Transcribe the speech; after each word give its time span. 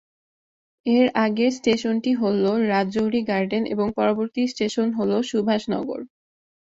এর 0.85 1.05
আগের 1.23 1.51
স্টেশনটি 1.53 2.11
হল 2.21 2.43
রাজৌরি 2.71 3.21
গার্ডেন 3.29 3.63
এবং 3.73 3.87
পরবর্তী 3.97 4.41
স্টেশন 4.47 4.87
হল 4.97 5.11
সুভাষ 5.29 5.61
নগর। 5.73 5.99